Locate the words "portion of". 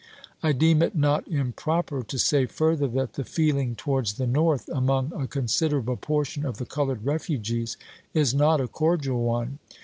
5.97-6.57